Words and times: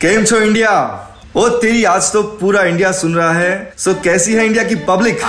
केम 0.00 0.24
छो 0.24 0.36
इंडिया 0.36 0.70
ओ, 1.36 1.48
तेरी 1.60 1.82
आज 1.84 2.10
तो 2.12 2.22
पूरा 2.40 2.62
इंडिया 2.64 2.90
सुन 2.92 3.14
रहा 3.14 3.32
है। 3.32 3.72
सो 3.78 3.94
कैसी 4.04 4.34
है 4.34 4.44
इंडिया 4.46 4.64
की 4.64 4.74
public 4.88 5.22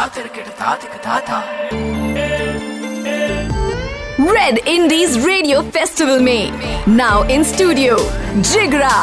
Red 4.29 4.57
Indies 4.67 5.25
radio 5.25 5.61
festival 5.73 6.19
में। 6.19 6.85
Now 6.87 7.23
in 7.27 7.43
studio 7.53 7.97
Jigra 8.51 8.95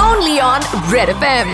only 0.00 0.38
on 0.40 0.60
Red 0.92 1.08
FM 1.08 1.48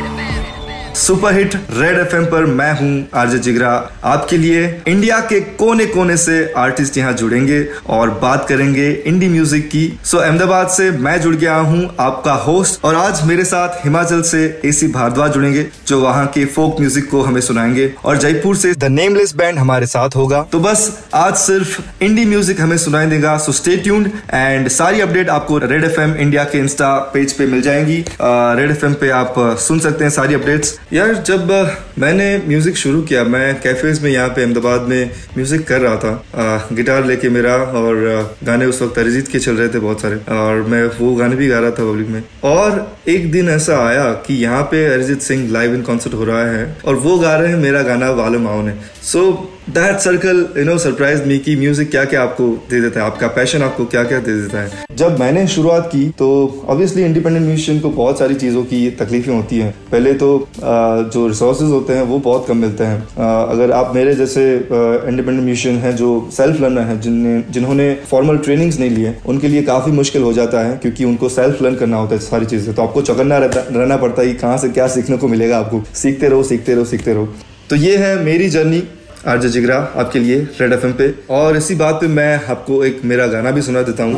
super 0.99 1.35
hit 1.35 1.55
Red 1.71 1.99
FM 1.99 2.25
पर 2.27 2.45
मैं 2.49 2.73
हूँ 2.79 3.09
आरजे 3.15 3.39
जिगरा। 3.39 3.71
आपके 4.05 4.37
लिए 4.37 4.63
इंडिया 4.89 5.19
के 5.23 5.41
कोने 5.59 5.85
कोने 5.87 6.17
से 6.17 6.53
आर्टिस्ट 6.59 6.97
यहाँ 6.99 7.13
जुड़ेंगे 7.13 7.63
और 7.89 8.11
बात 8.23 8.49
करेंगे 8.49 8.91
इंडी 9.07 9.29
म्यूज़िक 9.29 9.69
की। 9.69 9.83
सो 10.05 10.19
अहमदाबाद 10.19 10.69
से 10.69 10.91
मैं 10.99 11.21
जुड़ 11.21 11.35
गया 11.35 11.55
हूँ 11.57 11.97
आपका 12.01 12.33
होस्ट 12.47 12.85
और 12.85 12.95
आज 12.95 13.23
मेरे 13.27 13.45
साथ 13.45 13.85
हिमाचल 13.85 14.23
से 14.23 14.41
एसी 14.65 14.89
भारद्वाज 14.89 15.33
जुड़ेंगे, 15.33 15.67
जो 15.87 16.01
वहाँ 16.01 16.27
के 16.27 16.45
फोक 16.47 16.81
म्यूज़िक 16.81 17.09
को 17.11 17.23
हमें 17.23 17.41
सुनाएँगे 17.41 17.93
और 18.05 18.17
जयपुर 18.17 18.57
से 18.57 18.73
द 18.75 18.91
नेमलेस 18.91 19.35
बैंड 19.37 19.59
हमारे 19.59 19.87
साथ 19.87 20.17
होगा। 20.17 20.43
तो 20.53 20.61
बस, 20.61 20.91
आज 21.15 21.35
सिर्फ़ 21.37 22.05
इंडी 22.05 22.25
म्यूज़िक 22.25 22.61
हमें 22.61 22.77
सुनाई 22.79 23.07
देगा 23.07 23.37
सो 23.39 23.53
स्टे 23.53 23.77
ट्यून्ड 23.79 24.11
एंड 24.35 24.69
सारी 24.71 25.01
अपडेट 25.01 25.31
आपको 25.31 25.59
रेड 25.59 25.85
एफएम 25.85 26.15
इंडिया 26.17 26.45
के 26.45 26.59
इंस्टा 26.59 26.93
पेज 27.15 27.33
पे 27.33 27.47
मिल 27.47 27.63
जाएँगी। 27.63 28.05
रेड 28.21 28.71
एफएम 28.71 28.95
पे 28.95 29.11
आप 29.13 29.35
सुन 29.61 29.79
सकते 29.81 30.05
हैं 30.05 30.11
सारी 30.11 30.35
अपडेट्स। 30.35 30.77
यार 30.93 31.13
जब 31.23 31.51
मैंने 31.99 32.27
म्यूज़िक 32.47 32.77
शुरू 32.77 33.01
किया 33.03 33.23
मैं 33.25 33.61
कैफेज 33.61 34.01
में 34.03 34.11
यहाँ 34.11 34.29
पे 34.29 34.43
अहमदाबाद 34.43 34.83
में 34.89 35.11
म्यूज़िक 35.37 35.67
कर 35.69 35.81
रहा 35.81 35.97
था। 35.97 36.13
आ, 36.35 36.75
गिटार 36.75 37.05
लेके 37.07 37.29
मेरा 37.29 37.57
और 37.81 37.97
गाने 38.45 38.67
उस 38.67 38.81
वक्त 38.83 38.99
अरिजीत 38.99 39.29
के 39.29 39.39
चल 39.39 39.57
रहे 39.57 39.69
थे 39.69 39.79
बहुत 39.79 40.01
सारे। 40.01 40.17
और 40.37 40.63
मैं 40.65 40.83
वो 40.99 41.15
गाने 41.15 41.37
भी 41.37 41.49
गा 41.49 41.59
रहा 41.59 41.71
था 41.71 41.91
पब्लिक 41.91 42.09
में। 42.09 42.23
और 42.45 42.81
एक 43.09 43.31
दिन 43.33 43.49
ऐसा 43.49 43.79
आया 43.89 44.11
कि 44.27 44.35
यहाँ 44.35 44.63
पे 44.71 44.85
Arijit 44.87 45.21
Singh 45.23 45.49
live 45.53 45.75
in 45.75 45.83
concert 45.83 46.15
हो 46.15 46.25
रहा 46.25 46.45
है 46.45 46.77
और 46.85 46.95
वो 46.97 47.19
गा 47.19 47.37
रहे 47.37 47.53
हैं 47.53 47.59
मेरा 47.59 47.83
गाना 47.83 48.11
वाले 48.13 48.39
माओ 48.39 48.63
ने। 48.63 48.75
So 49.03 49.25
that 49.69 49.99
circle 50.01 50.39
you 50.59 50.65
know 50.65 50.77
surprise 50.79 51.23
me 51.23 51.39
की 51.39 51.55
म्यूज़िक 51.57 51.91
क्या 51.91 52.05
क्या 52.05 52.21
आपको 52.23 52.45
दे 52.71 52.81
देता 52.81 53.01
है, 53.01 53.07
आपका 53.07 53.27
पैशन 53.29 53.63
आपको 53.63 53.85
क्या 53.87 54.05
क्या 54.05 54.19
दे 54.19 54.35
देता 54.35 54.61
है। 54.61 54.97
जब 54.97 55.19
मैंने 55.21 55.47
शुरुआत 55.47 55.87
की 55.87 56.09
तो 56.19 56.29
ऑब्वियसली 56.69 57.03
इंडिपेंडेंट 57.03 57.45
म्यूजिशियन 57.47 57.81
को 57.81 57.91
बहुत 57.91 58.19
सारी 58.19 58.35
चीज़ों 58.35 58.63
की 58.65 58.79
तकलीफें 59.01 59.33
होती 59.33 59.59
हैं। 59.59 59.75
पहले 59.91 60.15
तो 60.15 60.29
जो 60.57 61.27
रिसोर्स 61.29 61.61
होते 61.63 61.93
हैं, 61.93 62.03
वो 62.03 62.19
बहुत 62.19 62.47
कम 62.49 62.57
मिलते 62.57 62.85
हैं। 62.85 63.01
अगर 63.27 63.73
आप 63.73 63.95
मेरे 63.95 64.15
जैसे 64.15 64.47
इंडिपेंडेंट 64.53 65.45
म्यूजिशियन 65.45 65.79
हैं, 65.79 65.95
जो 65.97 66.29
सेल्फ 66.37 66.61
लर्नर 66.61 66.83
हैं, 66.83 67.01
जिनने, 67.01 67.43
जिन्होंने 67.51 67.95
फॉर्मल 68.11 68.39
ट्रेनिंग्स 68.39 68.79
नहीं 68.81 68.91
लिए, 68.91 69.15
उनके 69.27 69.49
लिए 69.49 69.63
काफ़ी 69.63 69.93
मुश्किल 69.93 70.23
हो 70.23 70.33
जाता 70.33 70.61
है, 70.61 70.77
क्योंकि 70.77 71.05
उनको 71.05 71.29
सेल्फ 71.29 71.63
लर्न 71.63 71.75
करना 71.75 71.97
होता 71.97 72.15
है 72.15 72.21
सारी 72.23 72.47
चीज़ें। 72.47 72.75
तो 72.75 72.83
आपको 72.83 73.03
चौकन्ना 73.03 73.39
रहना 73.39 73.97
पड़ता 73.97 74.23
है 74.23 74.29
कि 74.29 74.35
कहाँ 74.37 74.59
से 74.59 74.69
क्या 74.71 74.87
सीखने 74.89 75.17
को 75.17 75.29
मिलेगा 75.29 75.59
आपको। 75.59 75.83
सीखते 75.95 76.29
रहो 76.29 76.43
सीखते 76.45 76.75
रहो 76.75 76.85
सीखते 76.87 77.15
रहो। 77.15 77.29
तो 77.71 77.77
ये 77.77 77.97
है 77.97 78.17
मेरी 78.25 78.49
जर्नी 78.51 78.83
आरजे 79.29 79.49
जिगरा 79.49 79.77
आपके 79.97 80.19
लिए 80.19 80.39
रेड 80.61 80.73
एफएम 80.73 80.93
पे। 80.93 81.15
और 81.31 81.57
इसी 81.57 81.75
बात 81.75 81.95
पे 81.95 82.09
मैं 82.09 82.47
आपको 82.47 82.85
एक 82.85 83.01
मेरा 83.05 83.27
गाना 83.27 83.51
भी 83.51 83.63
सुना 83.63 83.83
देता 83.83 84.05
हूँ। 84.05 84.15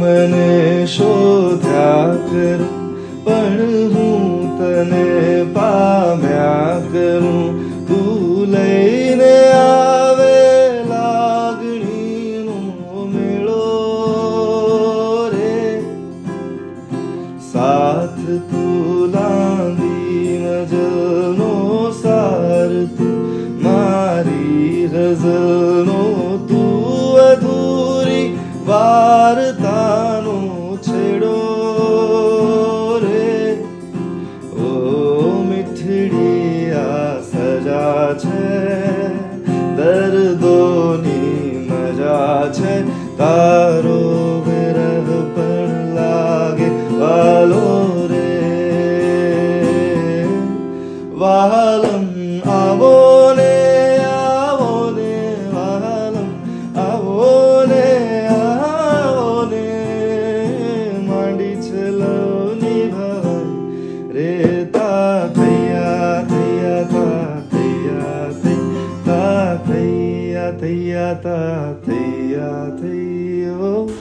मैंने 0.00 0.86
तने 4.58 5.06
करूँ। 6.92 7.40
आवे 9.52 10.36
रे। 15.34 15.60
साथ 17.42 18.18
तू 18.50 18.62
लांदी 19.06 20.38
नजनो 20.38 21.01
મારી 25.11 25.15
ગઝલનો 25.15 26.01
તું 26.47 27.19
અધૂરી 27.21 28.37
વાર્તાનો 28.65 30.35
છેડો 30.79 31.35
રે 33.01 33.57
ઓ 34.59 34.71
મીઠડી 35.43 36.71
આ 36.73 37.21
સજા 37.23 38.15
છે 38.15 38.45
દર્દોની 39.77 41.67
મજા 41.67 42.51
છે 42.51 42.73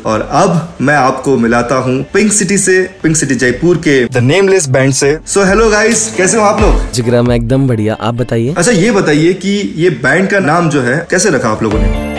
और 0.06 0.22
अब 0.32 0.78
मैं 0.82 0.96
आपको 0.96 1.38
मिलाता 1.38 1.76
हूँ 1.76 2.06
पिंक 2.14 2.32
सिटी 2.32 2.58
से 2.58 2.90
पिंक 3.04 3.16
सिटी 3.16 3.36
जयपुर 3.36 3.78
के 3.78 4.06
द 4.06 4.18
नेमलेस 4.18 4.70
बैंड 4.70 4.94
से। 4.94 5.20
सो 5.26 5.44
हेलो 5.44 5.70
गाइस 5.70 6.16
कैसे 6.18 6.38
हो 6.38 6.44
आप 6.44 6.62
लोग? 6.62 6.92
जिगरा 6.92 7.22
मैं 7.22 7.36
एकदम 7.36 7.68
बढ़िया 7.68 7.94
आप 7.94 8.14
बताइए। 8.14 8.54
अच्छा 8.58 8.72
ये 8.72 8.92
बताइए 8.92 9.34
कि 9.34 9.74
ये 9.78 9.90
बैंड 9.90 10.30
का 10.30 10.40
नाम 10.40 10.70
जो 10.70 10.82
है 10.82 11.08
कैसे 11.12 11.30
रखा 11.30 11.50
आप 11.50 11.64
लोगों 11.64 11.80
ने? 11.80 12.11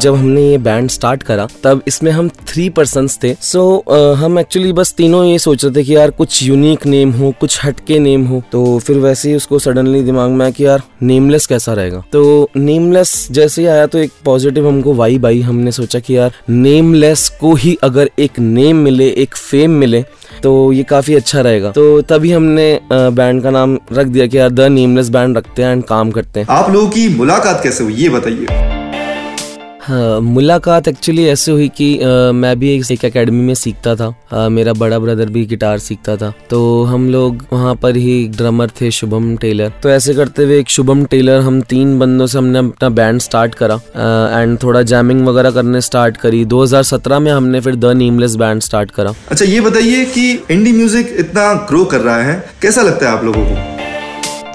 जब 0.00 0.14
हमने 0.14 0.42
ये 0.42 0.58
बैंड 0.58 0.90
स्टार्ट 0.90 1.22
करा 1.22 1.46
तब 1.64 1.80
इसमें 1.88 2.10
हम 2.12 2.28
थ्री 2.48 2.68
पर्सन 2.70 3.08
थे। 3.22 3.34
सो 3.34 3.60
so, 3.86 4.14
हम 4.16 4.38
एक्चुअली 4.38 4.72
बस 4.72 4.92
तीनों 4.96 5.24
ये 5.24 5.38
सोच 5.38 5.64
रहे 5.64 5.74
थे 5.74 5.84
कि 5.84 5.94
यार 5.96 6.10
कुछ 6.10 6.42
यूनिक 6.42 6.86
नेम 6.86 7.10
हो 7.12 7.32
कुछ 7.40 7.58
हटके 7.64 7.98
नेम 7.98 8.24
हो। 8.26 8.42
तो 8.52 8.78
फिर 8.78 8.98
वैसे 8.98 9.28
ही 9.30 9.34
उसको 9.36 9.58
सडनली 9.58 10.02
दिमाग 10.02 10.30
में 10.30 10.44
आया 10.44 10.50
कि 10.50 10.64
यार 10.66 10.82
नेमलेस 11.02 11.46
कैसा 11.46 11.72
रहेगा? 11.72 12.02
तो 12.12 12.48
नेमलेस 12.56 13.28
जैसे 13.30 13.62
ही 13.62 13.68
आया 13.68 13.86
तो 13.86 13.98
एक 13.98 14.12
पॉजिटिव 14.24 14.68
हमको 14.68 14.94
वाई 14.94 15.18
बाई 15.18 15.40
हमने 15.40 15.72
सोचा 15.72 15.98
कि 15.98 16.16
यार 16.16 16.32
नेमलेस 16.50 17.28
को 17.40 17.54
ही 17.54 17.76
अगर 17.82 18.10
एक 18.18 18.38
नेम 18.38 18.76
मिले 18.78 19.08
एक 19.12 19.36
फेम 19.36 19.70
मिले 19.74 20.04
तो 20.42 20.72
ये 20.72 20.82
काफ़ी 20.84 21.14
अच्छा 21.14 21.40
रहेगा। 21.40 21.70
तो 21.70 22.00
तभी 22.02 22.32
हमने 22.32 22.80
बैंड 22.92 23.42
का 23.42 23.50
नाम 23.50 23.78
रख 23.92 24.06
दिया 24.06 24.26
कि 24.26 24.38
यार 24.38 24.50
द 24.50 24.60
नेमलेस 24.72 25.08
बैंड 25.10 25.36
रखते 25.36 25.62
हैं 25.62 25.72
एंड 25.72 25.84
काम 25.84 26.10
करते 26.10 26.40
हैं। 26.40 26.46
आप 26.50 26.70
लोगों 26.70 26.88
की 26.88 27.08
मुलाकात 27.16 27.62
कैसे 27.62 27.84
हुई 27.84 27.94
ये 27.94 28.08
बताइए। 28.08 28.78
हाँ 29.90 30.20
मुलाकात 30.20 30.88
एक्चुअली 30.88 31.24
ऐसे 31.28 31.52
हुई 31.52 31.68
कि 31.68 31.86
आ, 31.98 32.32
मैं 32.32 32.58
भी 32.58 32.68
एक, 32.70 32.90
एक 32.92 33.04
एकेडमी 33.04 33.42
में 33.42 33.54
सीखता 33.54 33.94
था। 33.96 34.06
आ, 34.32 34.48
मेरा 34.48 34.72
बड़ा 34.72 34.98
ब्रदर 34.98 35.30
भी 35.30 35.44
गिटार 35.46 35.78
सीखता 35.78 36.16
था। 36.16 36.32
तो 36.50 36.60
हम 36.84 37.08
लोग 37.10 37.44
वहाँ 37.52 37.74
पर 37.74 37.96
ही 37.96 38.12
ड्रमर 38.36 38.70
थे 38.80 38.90
शुभम 38.90 39.36
टेलर 39.36 39.72
तो 39.82 39.90
ऐसे 39.90 40.14
करते 40.14 40.44
हुए 40.44 40.58
एक 40.58 40.68
शुभम 40.70 41.04
टेलर 41.04 41.40
हम 41.40 41.60
तीन 41.70 41.98
बंदों 41.98 42.26
से 42.26 42.38
हमने 42.38 42.58
अपना 42.58 42.88
बैंड 42.90 43.20
स्टार्ट 43.20 43.54
करा। 43.54 43.80
एंड 44.40 44.58
थोड़ा 44.62 44.82
जैमिंग 44.82 45.26
वगैरह 45.28 45.50
करने 45.50 45.80
स्टार्ट 45.80 46.16
करी। 46.16 46.44
2017 46.44 47.18
में 47.18 47.32
हमने 47.32 47.60
फिर 47.60 47.76
द 47.76 47.92
नीमलेस 47.96 48.36
बैंड 48.36 48.62
स्टार्ट 48.62 48.90
करा। 48.90 49.14
अच्छा 49.30 49.44
ये 49.44 49.60
बताइए 49.60 50.04
कि 50.04 50.30
इंडी 50.50 50.72
म्यूज़िक 50.72 51.14
इतना 51.18 51.52
ग्रो 51.70 51.84
कर 51.84 52.00
रहा 52.00 52.22
है। 52.22 52.42
कैसा 52.62 52.82
लगता 52.82 53.10
है 53.10 53.18
आप 53.18 53.24
लोगों 53.24 53.44
को? 53.44 53.79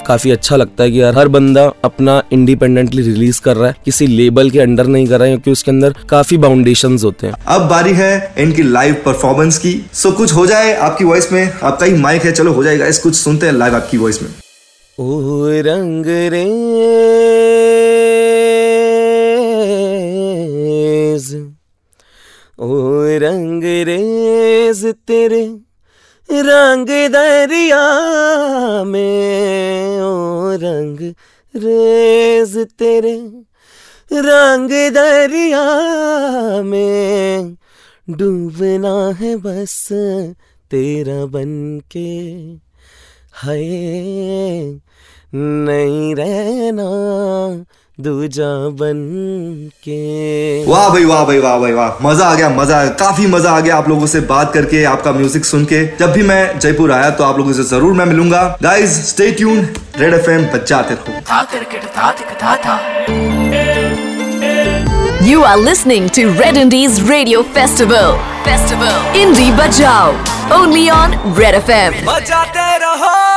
काफ़ी 0.08 0.32
अच्छा 0.32 0.56
लगता 0.56 0.84
है 0.84 0.92
कि 0.92 1.02
यार 1.02 1.18
हर 1.18 1.28
बंदा 1.28 1.64
अपना 1.84 2.22
इंडिपेंडेंटली 2.32 3.02
रिलीज़ 3.02 3.42
कर 3.42 3.56
रहा 3.56 3.68
है 3.68 3.76
किसी 3.86 4.08
लेबल 4.08 4.50
के 4.50 4.60
अंडर 4.60 4.88
नहीं 4.88 5.08
कर 5.08 5.20
रहा 5.20 5.28
है 5.28 5.34
क्योंकि 5.34 5.52
उसके 5.52 5.72
अंदर 5.72 5.96
काफ़ी 6.10 6.38
बाउंडेशन 6.38 6.98
होते 7.04 7.28
हैं। 7.28 7.34
अब 7.48 7.68
बारी 7.70 7.94
है 7.94 8.34
इनकी 8.38 8.64
लाइव 8.64 8.96
परफॉर्मेंस 9.06 9.58
की। 9.58 9.74
सो 9.94 10.12
कुछ 10.12 10.34
हो 10.34 10.46
जाए 10.48 10.74
आपकी 10.80 11.04
वॉइस 11.04 11.32
में 11.32 11.44
आपका 11.64 11.86
ही 11.86 11.94
माइक 11.98 12.24
है 12.24 12.32
चलो 12.32 12.54
हो 12.54 12.64
जाएगा 12.64 12.88
इस 12.88 13.00
कुछ 13.00 13.16
सुनते 13.16 13.46
हैं 13.46 13.53
लाइव 13.53 13.76
आपकी 13.76 13.97
वॉइस 13.97 14.22
में। 14.22 14.29
ओ 15.00 15.47
रंग 15.66 16.06
रे। 16.34 16.44
ओ 22.59 22.68
रंग 23.22 23.64
रेज 23.88 24.85
तेरे। 25.08 25.41
रंग 26.32 26.88
दरिया 26.88 27.84
में, 28.84 30.02
ओ 30.02 30.52
रंग 30.56 31.00
रेज 31.56 32.58
तेरे। 32.58 33.16
रंग 34.14 34.70
दरिया 34.70 35.64
में 36.62 37.56
डूबना 38.10 39.12
है 39.16 39.36
बस 39.36 39.88
तेरा 40.72 41.26
बन 41.26 41.82
के 41.92 42.36
नहीं 45.36 46.16
रहना 46.16 46.90
दूजा 47.97 48.47
बन 48.80 48.97
के 49.84 50.66
वाह 50.66 50.88
भाई 50.90 51.06
वाह 51.06 51.24
भाई 51.26 51.38
वाह 51.40 51.58
भाई 51.59 51.72
वाह 51.72 52.03
मज़ा 52.06 52.26
आ 52.26 52.34
गया 52.36 52.50
मज़ा 52.50 52.78
आ 52.78 52.84
गया 52.84 52.94
काफ़ी 53.02 53.28
मज़ा 53.28 53.52
आ 53.52 53.59
गया 53.59 53.76
आप 53.76 53.88
लोगों 53.90 54.08
से 54.14 54.20
बात 54.32 54.53
करके 54.53 54.84
आपका 54.86 55.12
म्यूज़िक 55.12 55.46
सुन 55.46 55.64
के 55.66 55.80
जब 56.00 56.12
भी 56.14 56.24
मैं 56.24 56.59
जयपुर 56.59 56.92
आया 56.92 57.09
तो 57.12 57.24
आप 57.24 57.38
लोगों 57.38 57.53
से 57.53 57.64
ज़रूर 57.64 57.94
मैं 57.94 58.06
मिलूँगा 58.06 58.42
guys 58.64 59.00
stay 59.02 59.30
tune 59.32 59.62
Red 59.97 60.14
F 60.14 60.30
M 60.32 60.46
बजाते 60.53 60.97
रहो 61.00 61.24
You 65.22 65.44
are 65.44 65.58
listening 65.59 66.09
to 66.09 66.26
Red 66.34 66.58
Indies 66.58 66.98
Radio 67.03 67.41
Festival. 67.56 68.20
Festival. 68.44 69.00
Indie 69.16 69.50
Bajao. 69.62 70.12
Only 70.52 70.86
on 70.91 71.18
Red 71.40 71.58
FM. 71.62 71.98
बजाते 72.06 72.68
रहो 72.86 73.34